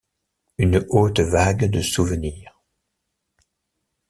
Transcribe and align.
Une 0.57 0.83
haute 0.89 1.19
vague 1.19 1.65
de 1.69 1.79
souvenirs. 1.79 2.59